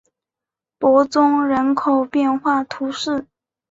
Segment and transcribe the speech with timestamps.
[0.79, 3.27] 伯宗人口变化图示